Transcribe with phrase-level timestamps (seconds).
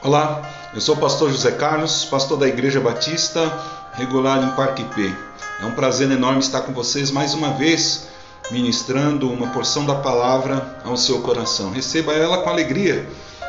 [0.00, 3.52] Olá, eu sou o pastor José Carlos, pastor da Igreja Batista,
[3.94, 5.12] regular em Parque P.
[5.60, 8.06] É um prazer enorme estar com vocês mais uma vez,
[8.48, 11.72] ministrando uma porção da palavra ao seu coração.
[11.72, 13.08] Receba ela com alegria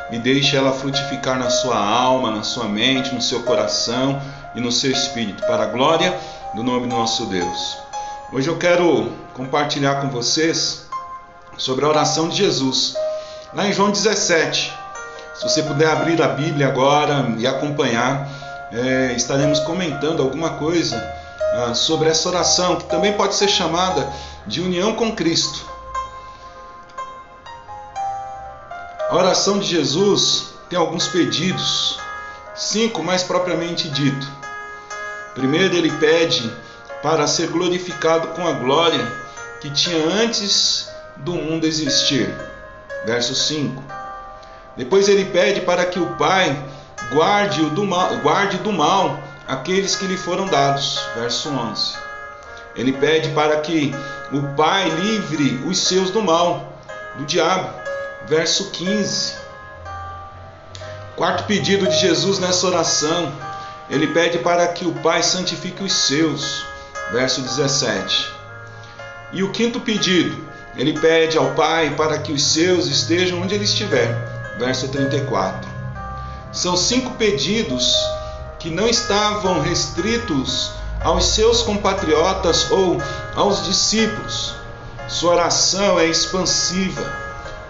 [0.09, 4.19] e deixe ela frutificar na sua alma, na sua mente, no seu coração
[4.55, 6.19] e no seu espírito, para a glória
[6.55, 7.77] do nome do nosso Deus.
[8.33, 10.87] Hoje eu quero compartilhar com vocês
[11.59, 12.95] sobre a oração de Jesus,
[13.53, 14.78] lá em João 17.
[15.39, 18.27] Se você puder abrir a Bíblia agora e acompanhar,
[18.73, 21.01] é, estaremos comentando alguma coisa
[21.53, 24.11] ah, sobre essa oração, que também pode ser chamada
[24.45, 25.65] de união com Cristo.
[29.09, 31.97] A oração de Jesus tem alguns pedidos,
[32.53, 34.27] cinco mais propriamente dito.
[35.33, 36.51] Primeiro, ele pede
[37.01, 39.09] para ser glorificado com a glória
[39.61, 42.29] que tinha antes do mundo existir.
[43.05, 44.08] Verso 5.
[44.79, 46.57] Depois ele pede para que o Pai
[47.11, 50.97] guarde, do mal, guarde do mal aqueles que lhe foram dados.
[51.15, 51.97] Verso 11.
[52.77, 53.93] Ele pede para que
[54.31, 56.79] o Pai livre os seus do mal,
[57.17, 57.73] do diabo.
[58.25, 59.33] Verso 15.
[61.17, 63.33] Quarto pedido de Jesus nessa oração,
[63.89, 66.65] ele pede para que o Pai santifique os seus.
[67.11, 68.31] Verso 17.
[69.33, 70.41] E o quinto pedido,
[70.77, 75.67] ele pede ao Pai para que os seus estejam onde ele estiver verso 34.
[76.51, 77.95] São cinco pedidos
[78.59, 82.97] que não estavam restritos aos seus compatriotas ou
[83.35, 84.53] aos discípulos.
[85.07, 87.09] Sua oração é expansiva.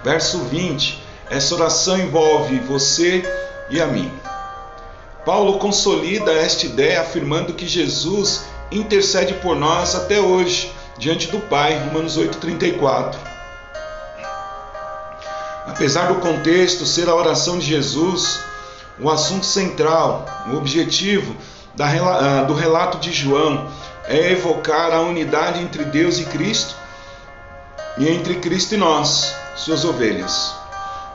[0.04, 1.04] Verso 20.
[1.30, 3.24] Essa oração envolve você
[3.70, 4.12] e a mim.
[5.24, 11.78] Paulo consolida esta ideia afirmando que Jesus intercede por nós até hoje, diante do Pai,
[11.78, 13.29] Romanos 8:34.
[15.70, 18.40] Apesar do contexto ser a oração de Jesus,
[19.00, 21.36] o assunto central, o objetivo
[21.80, 23.70] ah, do relato de João
[24.08, 26.76] é evocar a unidade entre Deus e Cristo
[28.00, 30.54] e entre Cristo e nós, suas ovelhas.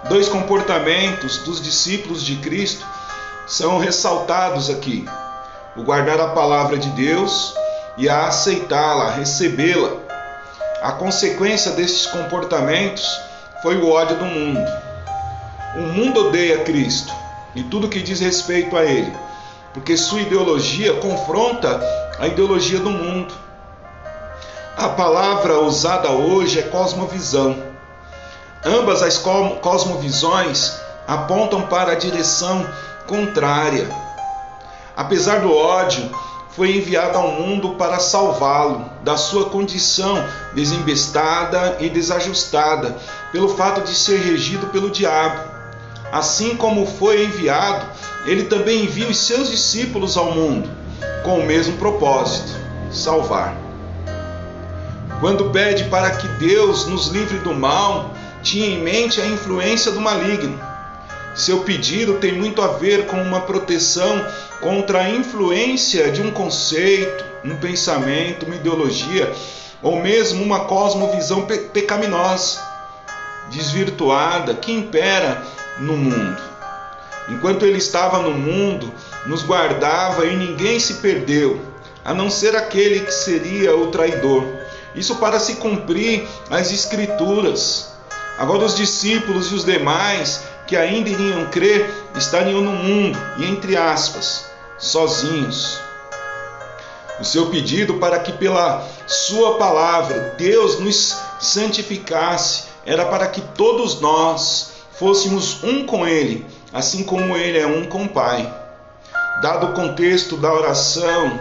[0.09, 2.87] Dois comportamentos dos discípulos de Cristo
[3.49, 5.05] são ressaltados aqui:
[5.77, 7.53] o guardar a palavra de Deus
[7.97, 9.91] e a aceitá-la, recebê-la.
[10.81, 13.05] A consequência desses comportamentos
[13.65, 14.61] foi o ódio do mundo.
[15.75, 17.11] O mundo odeia Cristo
[17.55, 19.11] e tudo que diz respeito a Ele,
[19.73, 21.81] porque sua ideologia confronta
[22.19, 23.33] a ideologia do mundo.
[24.77, 27.57] A palavra usada hoje é cosmovisão.
[28.63, 32.69] Ambas as cosmovisões apontam para a direção
[33.07, 33.89] contrária.
[34.95, 36.11] Apesar do ódio,
[36.51, 40.23] foi enviado ao mundo para salvá-lo da sua condição
[40.55, 42.97] desembestada e desajustada,
[43.35, 45.53] pelo fato de ser regido pelo diabo.
[46.11, 47.85] Assim como foi enviado,
[48.25, 50.71] ele também envia os seus discípulos ao mundo,
[51.23, 52.53] com o mesmo propósito:
[52.91, 53.55] salvar.
[55.21, 60.01] Quando pede para que Deus nos livre do mal, tinha em mente a influência do
[60.01, 60.59] maligno
[61.35, 64.25] seu pedido tem muito a ver com uma proteção
[64.61, 69.33] contra a influência de um conceito, um pensamento, uma ideologia
[69.83, 72.61] ou mesmo uma cosmovisão pe pecaminosa,
[73.55, 75.43] desvirtuada, que impera
[75.79, 76.43] no mundo.
[77.29, 78.93] Enquanto ele estava no mundo,
[79.27, 81.61] nos guardava e ninguém se perdeu,
[82.05, 84.45] a não ser aquele que seria o traidor.
[84.95, 87.95] Isso para se cumprir as Escrituras.
[88.39, 93.77] Agora, os discípulos e os demais que ainda iriam crer estariam no mundo e, entre
[93.77, 94.47] aspas,
[94.79, 95.79] sozinhos.
[97.21, 104.01] O seu pedido para que, pela Sua palavra, Deus nos santificasse era para que todos
[104.01, 108.53] nós fôssemos um com Ele, assim como Ele é um com o Pai.
[109.41, 111.41] Dado o contexto da oração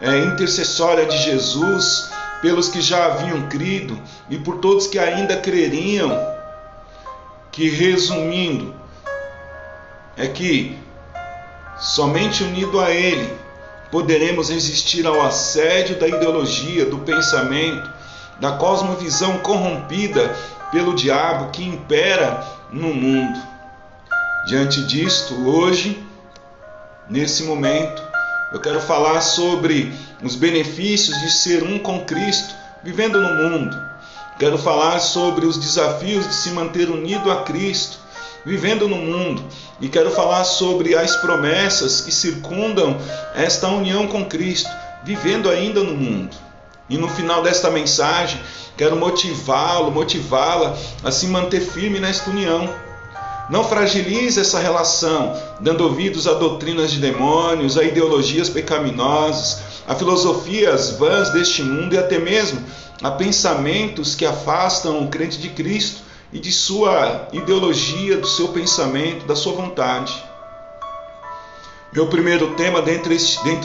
[0.00, 6.10] é, intercessória de Jesus pelos que já haviam crido e por todos que ainda creriam,
[7.50, 8.74] que, resumindo,
[10.16, 10.78] é que
[11.78, 13.32] somente unido a Ele
[13.90, 17.90] poderemos resistir ao assédio da ideologia, do pensamento,
[18.40, 20.34] da cosmovisão corrompida
[20.74, 23.40] pelo diabo que impera no mundo.
[24.46, 26.06] Diante disto, hoje,
[27.08, 28.02] nesse momento,
[28.52, 29.90] eu quero falar sobre
[30.22, 33.94] os benefícios de ser um com Cristo, vivendo no mundo
[34.38, 37.98] Quero falar sobre os desafios de se manter unido a Cristo,
[38.44, 39.44] vivendo no mundo,
[39.80, 42.98] e quero falar sobre as promessas que circundam
[43.36, 44.68] esta união com Cristo,
[45.04, 46.36] vivendo ainda no mundo.
[46.88, 48.40] E no final desta mensagem,
[48.76, 52.68] quero motivá-lo, motivá-la a se manter firme nesta união.
[53.48, 60.92] Não fragilize essa relação, dando ouvidos a doutrinas de demônios, a ideologias pecaminosas, a filosofias
[60.92, 62.62] vãs deste mundo e até mesmo
[63.02, 66.00] a pensamentos que afastam o crente de Cristo
[66.32, 70.12] e de sua ideologia, do seu pensamento, da sua vontade.
[71.92, 73.10] Meu primeiro tema dentro,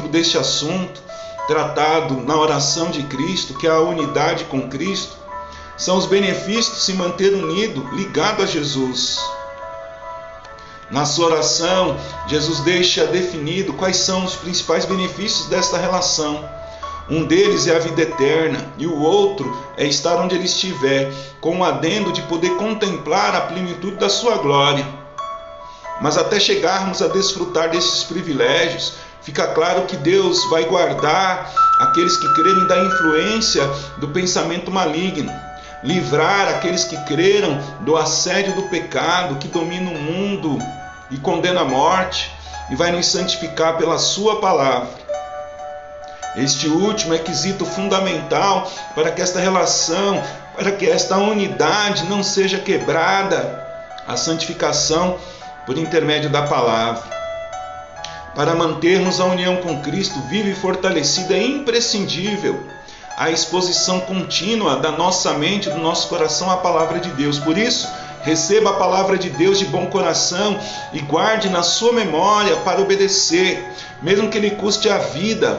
[0.09, 1.01] deste assunto,
[1.49, 5.17] tratado na oração de Cristo, que é a unidade com Cristo,
[5.75, 9.19] são os benefícios de se manter unido, ligado a Jesus.
[10.91, 11.97] Na sua oração,
[12.27, 16.47] Jesus deixa definido quais são os principais benefícios desta relação.
[17.09, 21.11] Um deles é a vida eterna e o outro é estar onde ele estiver,
[21.41, 24.85] com o adendo de poder contemplar a plenitude da sua glória.
[25.99, 32.33] Mas até chegarmos a desfrutar desses privilégios, fica claro que Deus vai guardar aqueles que
[32.33, 33.65] crerem da influência
[33.97, 35.31] do pensamento maligno,
[35.83, 40.59] livrar aqueles que creram do assédio do pecado que domina o mundo
[41.09, 42.31] e condena a morte,
[42.69, 44.89] e vai nos santificar pela Sua palavra.
[46.35, 50.23] Este último é quesito fundamental para que esta relação,
[50.55, 53.67] para que esta unidade não seja quebrada,
[54.07, 55.17] a santificação
[55.65, 57.18] por intermédio da palavra.
[58.35, 62.63] Para mantermos a união com Cristo viva e fortalecida é imprescindível
[63.19, 67.37] a exposição contínua da nossa mente, do nosso coração à palavra de Deus.
[67.37, 67.85] Por isso,
[68.21, 70.57] receba a palavra de Deus de bom coração
[70.93, 73.61] e guarde na sua memória para obedecer,
[74.01, 75.57] mesmo que lhe custe a vida,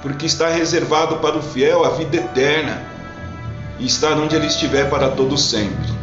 [0.00, 2.82] porque está reservado para o fiel a vida eterna
[3.78, 5.99] e estar onde ele estiver para todo sempre.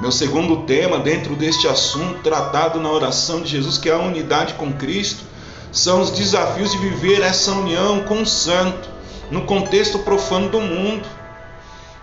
[0.00, 4.54] Meu segundo tema dentro deste assunto tratado na oração de Jesus, que é a unidade
[4.54, 5.22] com Cristo,
[5.70, 8.88] são os desafios de viver essa união com o santo
[9.30, 11.06] no contexto profano do mundo.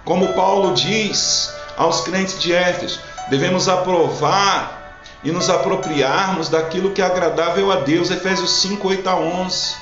[0.06, 3.00] Como Paulo diz aos crentes de Éfeso,
[3.32, 8.12] devemos aprovar e nos apropriarmos daquilo que é agradável a Deus.
[8.12, 9.76] Efésios 5, 8 a 11.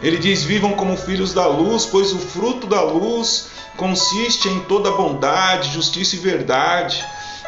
[0.00, 3.48] Ele diz: Vivam como filhos da luz, pois o fruto da luz
[3.78, 7.02] consiste em toda bondade, justiça e verdade.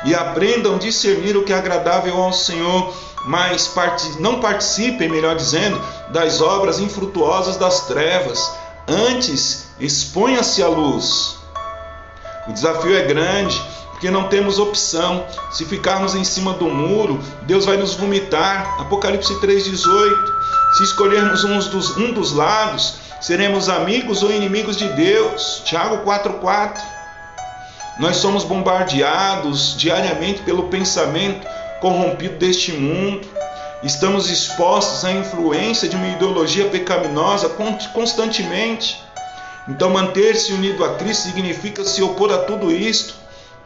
[0.05, 2.91] E aprendam a discernir o que é agradável ao Senhor
[3.25, 3.71] mas
[4.19, 8.51] não participem, melhor dizendo, das obras infrutuosas das trevas.
[8.89, 11.37] Antes, exponha-se à luz.
[12.49, 13.61] O desafio é grande,
[13.91, 15.27] porque não temos opção.
[15.51, 18.81] Se ficarmos em cima do muro, Deus vai nos vomitar.
[18.81, 20.41] Apocalipse 3,18.
[20.77, 25.63] Se escolhermos um dos, um dos lados, seremos amigos ou inimigos de Deus.
[25.65, 26.81] Tiago 4,4.
[27.99, 31.47] Nós somos bombardeados diariamente pelo pensamento
[31.81, 33.29] corrompido deste mundo.
[33.83, 37.51] Estamos expostos à influência de uma ideologia pecaminosa
[37.93, 39.03] constantemente.
[39.69, 43.15] Então, manter-se unido a Cristo significa se opor a tudo isto.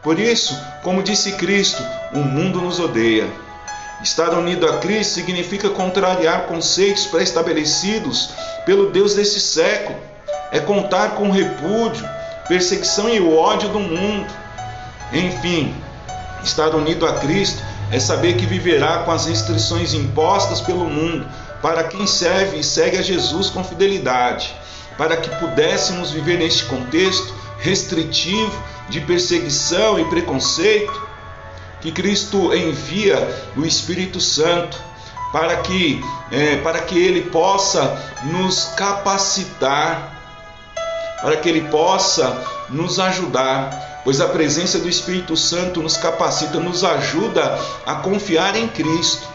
[0.01, 1.81] Por isso, como disse Cristo,
[2.13, 3.27] o mundo nos odeia.
[4.05, 8.29] Estar unido a Cristo significa contrariar conceitos pré-estabelecidos
[8.63, 9.97] pelo Deus desse século.
[10.51, 12.07] É contar com o repúdio,
[12.47, 14.31] perseguição e o ódio do mundo.
[15.11, 15.73] Enfim,
[16.43, 21.25] estar unido a Cristo é saber que viverá com as restrições impostas pelo mundo
[21.59, 24.55] para quem serve e segue a Jesus com fidelidade,
[24.99, 28.53] para que pudéssemos viver neste contexto restritivo
[28.87, 31.04] de perseguição e preconceito,
[31.85, 33.15] que Cristo envia
[33.55, 34.75] o Espírito Santo
[35.31, 40.11] para que, é, para que ele possa nos capacitar,
[41.21, 46.83] para que ele possa nos ajudar pois a presença do Espírito Santo nos capacita, nos
[46.83, 49.27] ajuda a confiar em Cristo.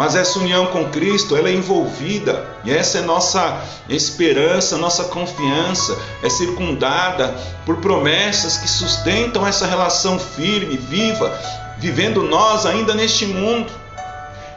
[0.00, 5.94] Mas essa união com Cristo, ela é envolvida, e essa é nossa esperança, nossa confiança,
[6.22, 11.38] é circundada por promessas que sustentam essa relação firme, viva,
[11.76, 13.70] vivendo nós ainda neste mundo.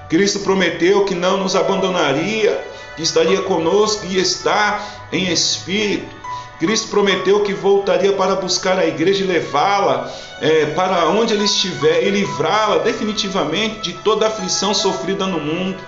[0.08, 4.82] Cristo prometeu que não nos abandonaria, que estaria conosco e está
[5.12, 6.23] em espírito.
[6.60, 12.04] Cristo prometeu que voltaria para buscar a igreja e levá-la é, para onde ele estiver
[12.04, 15.82] e livrá-la definitivamente de toda aflição sofrida no mundo.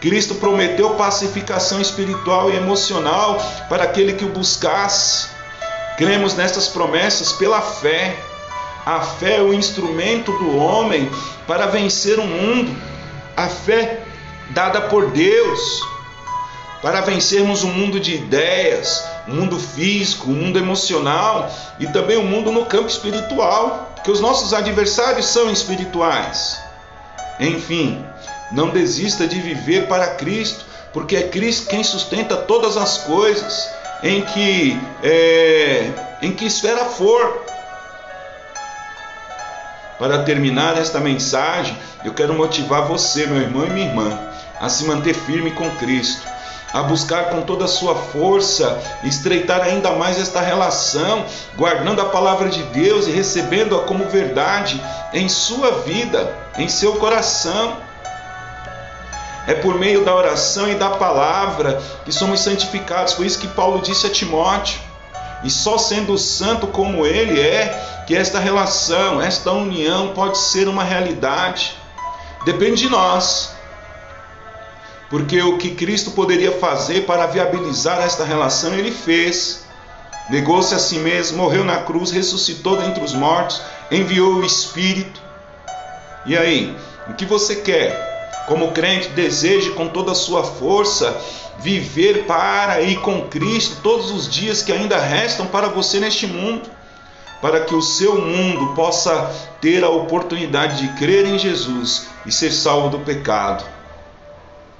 [0.00, 3.38] Cristo prometeu pacificação espiritual e emocional
[3.68, 5.28] para aquele que o buscasse.
[5.96, 8.16] Cremos nestas promessas pela fé.
[8.86, 11.10] A fé é o instrumento do homem
[11.46, 12.74] para vencer o mundo.
[13.36, 14.02] A fé
[14.50, 15.82] dada por Deus
[16.80, 22.16] para vencermos o um mundo de ideias, um mundo físico, um mundo emocional e também
[22.16, 26.60] o mundo no campo espiritual, porque os nossos adversários são espirituais.
[27.40, 28.04] Enfim,
[28.50, 33.68] não desista de viver para Cristo, porque é Cristo quem sustenta todas as coisas,
[34.02, 35.90] em que, é,
[36.22, 37.44] em que esfera for.
[39.98, 44.18] Para terminar esta mensagem, eu quero motivar você, meu irmão e minha irmã,
[44.60, 46.26] a se manter firme com Cristo,
[46.72, 51.24] a buscar com toda a sua força estreitar ainda mais esta relação,
[51.56, 54.80] guardando a palavra de Deus e recebendo-a como verdade
[55.12, 57.76] em sua vida, em seu coração.
[59.46, 63.14] É por meio da oração e da palavra que somos santificados.
[63.14, 64.78] Foi isso que Paulo disse a Timóteo.
[65.42, 70.84] E só sendo santo como ele é, que esta relação, esta união pode ser uma
[70.84, 71.76] realidade.
[72.44, 73.56] Depende de nós.
[75.10, 79.66] Porque o que Cristo poderia fazer para viabilizar esta relação, ele fez.
[80.28, 85.22] Negou-se a si mesmo, morreu na cruz, ressuscitou dentre os mortos, enviou o Espírito.
[86.26, 86.76] E aí,
[87.08, 88.44] o que você quer?
[88.46, 91.18] Como crente, deseje com toda a sua força
[91.58, 96.68] viver para e com Cristo todos os dias que ainda restam para você neste mundo,
[97.40, 102.52] para que o seu mundo possa ter a oportunidade de crer em Jesus e ser
[102.52, 103.64] salvo do pecado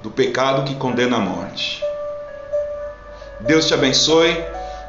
[0.01, 1.83] do pecado que condena a morte.
[3.41, 4.35] Deus te abençoe,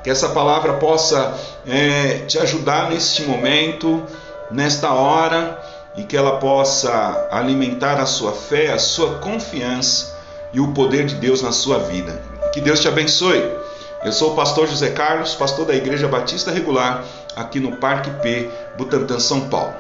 [0.02, 1.34] que essa palavra possa
[1.66, 4.02] é, te ajudar neste momento,
[4.50, 5.60] nesta hora,
[5.96, 10.18] e que ela possa alimentar a sua fé, a sua confiança
[10.52, 12.20] e o poder de Deus na sua vida.
[12.52, 13.42] Que Deus te abençoe.
[14.02, 17.04] Eu sou o pastor José Carlos, pastor da Igreja Batista Regular,
[17.36, 19.74] aqui no Parque P, Butantã, São Paulo.